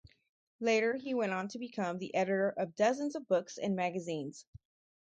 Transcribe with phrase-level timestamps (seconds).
[0.59, 4.47] Later he went on to become the editor of dozens of books and magazines.